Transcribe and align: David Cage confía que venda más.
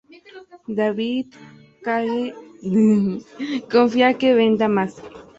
David 0.77 1.27
Cage 1.85 2.33
confía 3.73 4.17
que 4.19 4.33
venda 4.39 4.67
más. 4.67 4.93